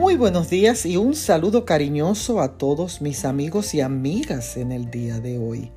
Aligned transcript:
Muy 0.00 0.16
buenos 0.16 0.48
días 0.48 0.86
y 0.86 0.96
un 0.96 1.14
saludo 1.14 1.66
cariñoso 1.66 2.40
a 2.40 2.56
todos 2.56 3.02
mis 3.02 3.26
amigos 3.26 3.74
y 3.74 3.82
amigas 3.82 4.56
en 4.56 4.72
el 4.72 4.90
día 4.90 5.20
de 5.20 5.36
hoy. 5.36 5.72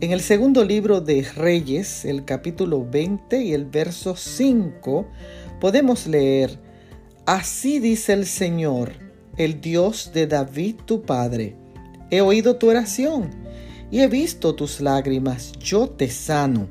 En 0.00 0.12
el 0.12 0.20
segundo 0.20 0.62
libro 0.62 1.00
de 1.00 1.26
Reyes, 1.34 2.04
el 2.04 2.24
capítulo 2.24 2.86
20 2.88 3.42
y 3.42 3.54
el 3.54 3.64
verso 3.64 4.14
5, 4.14 5.08
podemos 5.60 6.06
leer, 6.06 6.56
Así 7.26 7.80
dice 7.80 8.12
el 8.12 8.26
Señor, 8.26 8.92
el 9.36 9.60
Dios 9.60 10.12
de 10.14 10.28
David 10.28 10.76
tu 10.86 11.02
Padre, 11.02 11.56
he 12.12 12.20
oído 12.20 12.58
tu 12.58 12.70
oración 12.70 13.28
y 13.90 14.02
he 14.02 14.06
visto 14.06 14.54
tus 14.54 14.80
lágrimas, 14.80 15.50
yo 15.58 15.90
te 15.90 16.08
sano. 16.10 16.68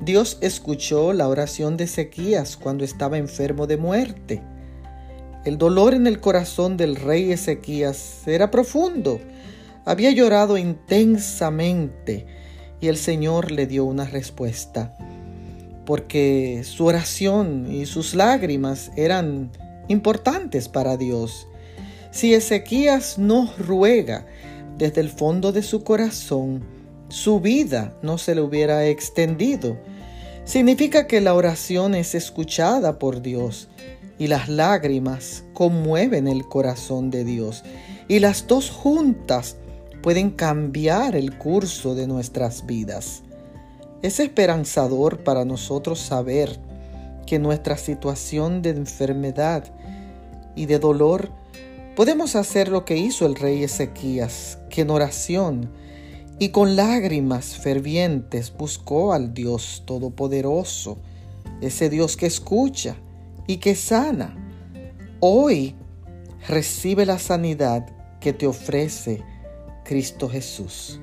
Dios 0.00 0.38
escuchó 0.40 1.12
la 1.12 1.28
oración 1.28 1.76
de 1.76 1.84
Ezequías 1.84 2.56
cuando 2.56 2.82
estaba 2.82 3.18
enfermo 3.18 3.68
de 3.68 3.76
muerte 3.76 4.42
el 5.44 5.58
dolor 5.58 5.94
en 5.94 6.06
el 6.06 6.20
corazón 6.20 6.76
del 6.76 6.94
rey 6.94 7.32
Ezequías 7.32 8.26
era 8.26 8.50
profundo. 8.50 9.20
Había 9.84 10.12
llorado 10.12 10.56
intensamente 10.56 12.26
y 12.80 12.86
el 12.86 12.96
Señor 12.96 13.50
le 13.50 13.66
dio 13.66 13.84
una 13.84 14.04
respuesta, 14.04 14.96
porque 15.84 16.62
su 16.64 16.86
oración 16.86 17.66
y 17.72 17.86
sus 17.86 18.14
lágrimas 18.14 18.92
eran 18.96 19.50
importantes 19.88 20.68
para 20.68 20.96
Dios. 20.96 21.48
Si 22.12 22.34
Ezequías 22.34 23.18
no 23.18 23.52
ruega 23.58 24.26
desde 24.78 25.00
el 25.00 25.08
fondo 25.08 25.50
de 25.50 25.62
su 25.62 25.82
corazón, 25.82 26.62
su 27.08 27.40
vida 27.40 27.96
no 28.00 28.16
se 28.16 28.36
le 28.36 28.42
hubiera 28.42 28.86
extendido. 28.86 29.76
Significa 30.44 31.08
que 31.08 31.20
la 31.20 31.34
oración 31.34 31.96
es 31.96 32.14
escuchada 32.14 32.98
por 33.00 33.22
Dios 33.22 33.68
y 34.22 34.28
las 34.28 34.48
lágrimas 34.48 35.42
conmueven 35.52 36.28
el 36.28 36.46
corazón 36.46 37.10
de 37.10 37.24
Dios. 37.24 37.64
Y 38.06 38.20
las 38.20 38.46
dos 38.46 38.70
juntas 38.70 39.56
pueden 40.00 40.30
cambiar 40.30 41.16
el 41.16 41.36
curso 41.36 41.96
de 41.96 42.06
nuestras 42.06 42.64
vidas. 42.64 43.24
Es 44.00 44.20
esperanzador 44.20 45.24
para 45.24 45.44
nosotros 45.44 45.98
saber 45.98 46.60
que 47.26 47.40
nuestra 47.40 47.76
situación 47.76 48.62
de 48.62 48.70
enfermedad 48.70 49.64
y 50.54 50.66
de 50.66 50.78
dolor 50.78 51.30
podemos 51.96 52.36
hacer 52.36 52.68
lo 52.68 52.84
que 52.84 52.98
hizo 52.98 53.26
el 53.26 53.34
rey 53.34 53.64
Ezequías, 53.64 54.58
que 54.70 54.82
en 54.82 54.90
oración 54.90 55.68
y 56.38 56.50
con 56.50 56.76
lágrimas 56.76 57.56
fervientes 57.56 58.52
buscó 58.56 59.14
al 59.14 59.34
Dios 59.34 59.82
Todopoderoso, 59.84 60.98
ese 61.60 61.90
Dios 61.90 62.16
que 62.16 62.26
escucha, 62.26 62.94
y 63.46 63.58
que 63.58 63.74
sana. 63.74 64.36
Hoy 65.20 65.76
recibe 66.48 67.06
la 67.06 67.18
sanidad 67.18 67.86
que 68.20 68.32
te 68.32 68.46
ofrece 68.46 69.22
Cristo 69.84 70.28
Jesús. 70.28 71.00